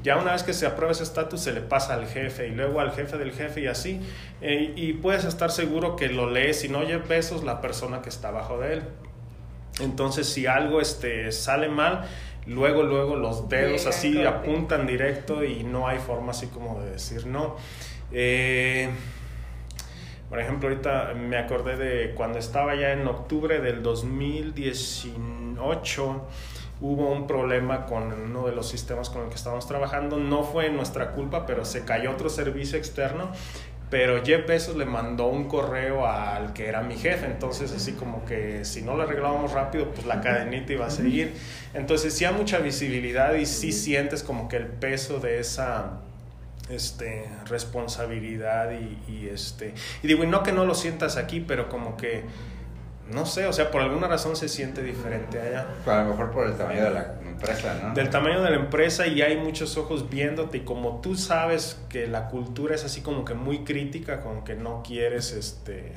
[0.00, 2.78] Ya una vez que se aprueba ese estatus, se le pasa al jefe y luego
[2.78, 4.00] al jefe del jefe y así.
[4.42, 8.10] Eh, y puedes estar seguro que lo lees y no oye besos la persona que
[8.10, 8.82] está abajo de él.
[9.80, 12.06] Entonces, si algo este, sale mal,
[12.46, 17.26] luego, luego los dedos así apuntan directo y no hay forma así como de decir
[17.26, 17.56] no.
[18.12, 18.88] Eh,
[20.28, 26.26] por ejemplo, ahorita me acordé de cuando estaba ya en octubre del 2018
[26.80, 30.18] hubo un problema con uno de los sistemas con el que estábamos trabajando.
[30.18, 33.30] No fue nuestra culpa, pero se cayó otro servicio externo
[33.88, 38.24] pero Jeff Bezos le mandó un correo al que era mi jefe, entonces así como
[38.24, 41.34] que si no lo arreglábamos rápido, pues la cadenita iba a seguir.
[41.72, 46.00] Entonces sí hay mucha visibilidad y sí sientes como que el peso de esa
[46.68, 49.72] este, responsabilidad y, y este...
[50.02, 52.24] Y digo, y no que no lo sientas aquí, pero como que
[53.10, 55.66] no sé, o sea, por alguna razón se siente diferente allá.
[55.86, 57.14] A lo mejor por el tamaño de la
[57.52, 57.94] empresa, ¿no?
[57.94, 62.06] Del tamaño de la empresa y hay muchos ojos viéndote y como tú sabes que
[62.06, 65.92] la cultura es así como que muy crítica, como que no quieres, este,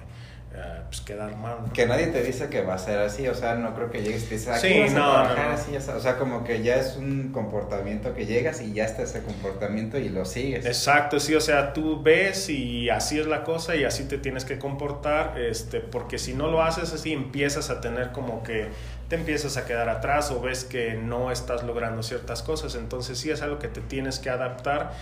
[0.52, 1.58] eh, pues quedar mal.
[1.74, 4.24] Que nadie te dice que va a ser así, o sea, no creo que llegues
[4.24, 5.78] y te dices, aquí Sí, vas a no, trabajar no, no.
[5.78, 9.22] así, o sea, como que ya es un comportamiento que llegas y ya está ese
[9.22, 10.66] comportamiento y lo sigues.
[10.66, 14.44] Exacto, sí, o sea, tú ves y así es la cosa y así te tienes
[14.44, 18.70] que comportar, este, porque si no lo haces así empiezas a tener como que
[19.10, 23.32] te empiezas a quedar atrás o ves que no estás logrando ciertas cosas, entonces sí
[23.32, 24.94] es algo que te tienes que adaptar,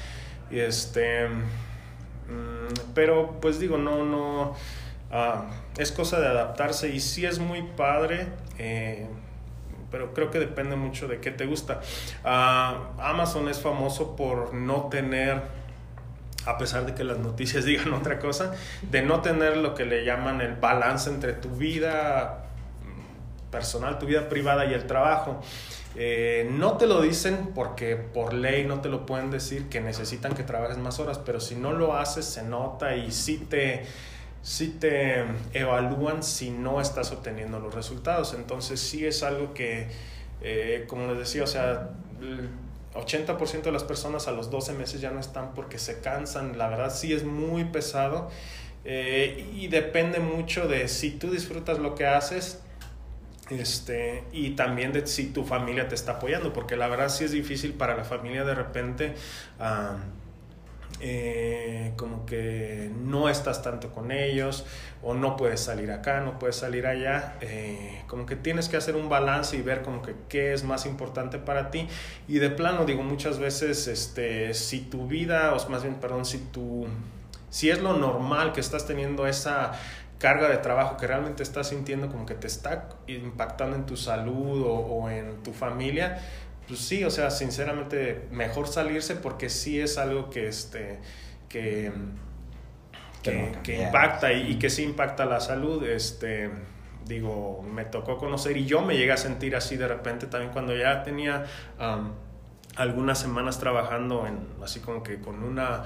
[0.50, 4.56] este, mm, pero pues digo, no, no,
[5.12, 8.28] ah, es cosa de adaptarse y sí es muy padre.
[8.58, 9.08] eh,
[9.90, 11.80] pero creo que depende mucho de qué te gusta.
[12.26, 15.42] Ah, Amazon es famoso por no tener,
[16.46, 20.04] a pesar de que las noticias digan otra cosa, de no tener lo que le
[20.04, 22.47] llaman el balance entre tu vida
[23.52, 25.42] personal, tu vida privada y el trabajo.
[25.96, 30.36] Eh, no te lo dicen porque por ley no te lo pueden decir que necesitan
[30.36, 33.84] que trabajes más horas, pero si no lo haces se nota y sí te,
[34.44, 38.34] sí te evalúan si no estás obteniendo los resultados.
[38.34, 39.88] Entonces sí es algo que,
[40.42, 41.90] eh, como les decía, o sea,
[42.22, 42.50] el
[42.94, 46.58] 80% de las personas a los 12 meses ya no están porque se cansan.
[46.58, 48.30] La verdad sí es muy pesado
[48.86, 52.62] eh, y depende mucho de si tú disfrutas lo que haces.
[53.50, 57.32] Este, y también de si tu familia te está apoyando, porque la verdad sí es
[57.32, 59.14] difícil para la familia de repente
[61.00, 64.66] eh, como que no estás tanto con ellos
[65.04, 68.96] o no puedes salir acá, no puedes salir allá, eh, como que tienes que hacer
[68.96, 71.88] un balance y ver como que qué es más importante para ti.
[72.28, 76.40] Y de plano digo muchas veces este, si tu vida, o más bien perdón, si
[76.40, 76.88] tu,
[77.52, 79.74] si es lo normal que estás teniendo esa
[80.20, 84.64] carga de trabajo que realmente estás sintiendo como que te está impactando en tu salud
[84.64, 86.20] o, o en tu familia,
[86.68, 91.00] pues sí, o sea, sinceramente mejor salirse porque sí es algo que este
[91.50, 91.92] que
[93.24, 96.50] Que que, impacta y, y que sí impacta la salud, este
[97.06, 100.76] digo, me tocó conocer y yo me llegué a sentir así de repente también cuando
[100.76, 101.46] ya tenía
[102.76, 105.84] algunas semanas trabajando en así como que con una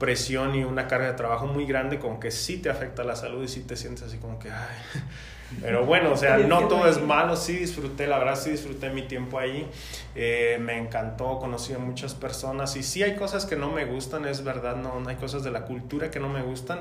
[0.00, 3.44] presión y una carga de trabajo muy grande, como que sí te afecta la salud
[3.44, 4.76] y sí te sientes así como que, ay.
[5.60, 9.02] Pero bueno, o sea, no todo es malo, sí disfruté, la verdad sí disfruté mi
[9.02, 9.68] tiempo ahí,
[10.16, 14.26] Eh, me encantó, conocí a muchas personas y sí hay cosas que no me gustan,
[14.26, 16.80] es verdad, no, hay cosas de la cultura que no me gustan,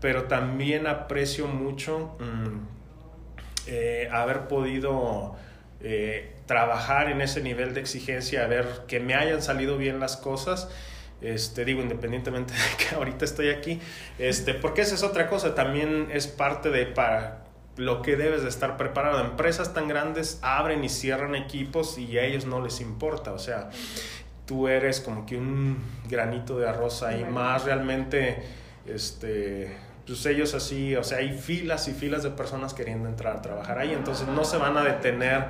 [0.00, 2.58] pero también aprecio mucho mm,
[3.66, 5.36] eh, haber podido
[5.80, 10.68] eh, trabajar en ese nivel de exigencia, ver que me hayan salido bien las cosas.
[11.20, 13.80] Este, digo, independientemente de que ahorita estoy aquí,
[14.18, 17.44] este, porque esa es otra cosa, también es parte de para
[17.76, 19.20] lo que debes de estar preparado.
[19.24, 23.70] Empresas tan grandes abren y cierran equipos y a ellos no les importa, o sea,
[24.46, 27.32] tú eres como que un granito de arroz ahí Bueno.
[27.32, 28.42] más realmente,
[28.86, 33.42] este, pues ellos así, o sea, hay filas y filas de personas queriendo entrar a
[33.42, 35.48] trabajar ahí, entonces no se van a detener,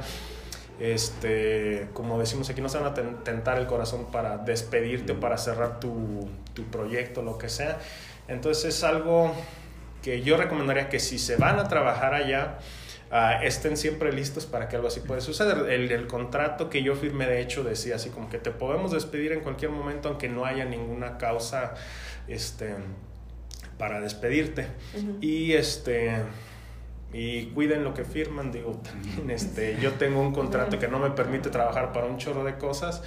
[0.81, 5.21] este, como decimos aquí, no se van a ten- tentar el corazón para despedirte o
[5.21, 7.79] para cerrar tu, tu proyecto, lo que sea.
[8.29, 9.35] Entonces es algo
[10.03, 12.59] que yo recomendaría que si se van a trabajar allá,
[13.11, 15.71] ah, estén siempre listos para que algo así pueda suceder.
[15.71, 19.33] El, el contrato que yo firmé, de hecho, decía así como que te podemos despedir
[19.33, 21.75] en cualquier momento, aunque no haya ninguna causa
[22.29, 22.75] este,
[23.79, 24.69] para despedirte.
[24.97, 25.19] Ujú.
[25.21, 26.17] Y este
[27.13, 31.11] y cuiden lo que firman, digo, también este, yo tengo un contrato que no me
[31.11, 33.03] permite trabajar para un chorro de cosas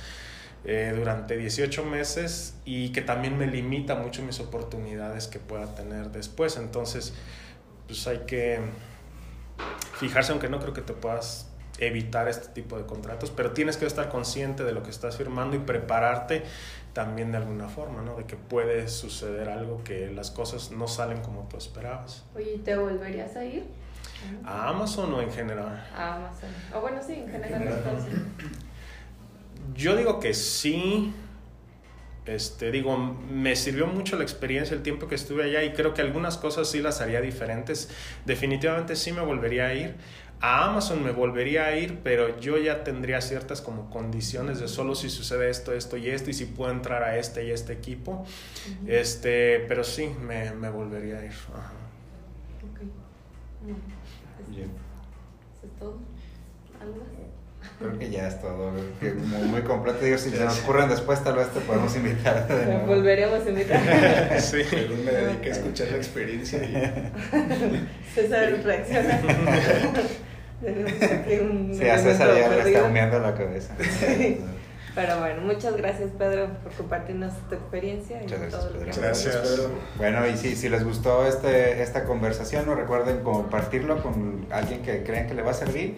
[0.63, 6.11] eh, durante 18 meses y que también me limita mucho mis oportunidades que pueda tener
[6.11, 6.57] después.
[6.57, 7.13] Entonces,
[7.87, 8.59] pues hay que
[9.99, 11.47] fijarse, aunque no creo que te puedas
[11.79, 15.55] evitar este tipo de contratos, pero tienes que estar consciente de lo que estás firmando
[15.55, 16.43] y prepararte
[16.93, 18.17] también de alguna forma, ¿no?
[18.17, 22.23] De que puede suceder algo que las cosas no salen como tú esperabas.
[22.35, 23.65] Oye, ¿te volverías a ir?
[24.45, 25.87] ¿A Amazon o en general?
[25.95, 26.49] A Amazon.
[26.73, 27.83] O bueno, sí, en general general.
[27.85, 28.19] entonces.
[29.75, 31.13] Yo digo que sí.
[32.25, 36.01] Este, digo, me sirvió mucho la experiencia, el tiempo que estuve allá y creo que
[36.01, 37.89] algunas cosas sí las haría diferentes.
[38.25, 39.95] Definitivamente sí me volvería a ir.
[40.39, 44.95] A Amazon me volvería a ir, pero yo ya tendría ciertas como condiciones de solo
[44.95, 48.25] si sucede esto, esto y esto y si puedo entrar a este y este equipo.
[48.87, 51.31] Este, pero sí me, me volvería a ir.
[51.31, 51.73] Ajá.
[52.71, 52.79] Ok.
[53.61, 54.00] Bueno, pues,
[54.59, 55.97] ¿Eso es todo?
[56.79, 57.21] ¿Algo más?
[57.81, 60.03] creo que ya es todo, que muy, muy completo.
[60.03, 62.85] Digo, si se nos ocurren después, tal vez te podemos invitar de nuevo.
[62.87, 63.81] Volveremos a invitar.
[64.39, 64.63] Sí.
[64.63, 66.73] Según me dediqué a escuchar la experiencia y
[68.15, 69.21] César reacciona.
[70.61, 73.75] Sí, a César ya le está humeando la cabeza.
[73.79, 74.39] Sí.
[74.93, 78.19] Pero bueno, muchas gracias Pedro por compartirnos tu experiencia.
[78.21, 78.91] Muchas y gracias, todo lo Pedro.
[78.93, 79.35] que- Gracias.
[79.37, 79.69] Pedro.
[79.97, 85.03] Bueno, y si, si les gustó este, esta conversación, no recuerden compartirlo con alguien que
[85.03, 85.95] crean que le va a servir.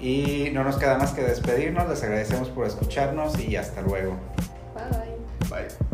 [0.00, 1.88] Y no nos queda más que despedirnos.
[1.88, 4.16] Les agradecemos por escucharnos y hasta luego.
[4.74, 5.48] Bye.
[5.50, 5.85] Bye.